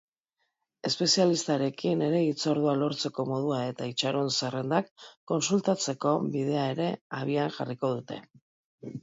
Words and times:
Espezialistarekin 0.87 2.01
ere 2.05 2.21
hitzordua 2.27 2.73
lortzeko 2.85 3.25
modua 3.33 3.59
eta 3.73 3.91
itxaron-zerrendak 3.93 4.89
kontsultatzeko 5.33 6.17
bidea 6.39 6.65
ere 6.75 6.91
abian 7.21 7.55
jarriko 7.61 7.95
dute. 7.95 8.21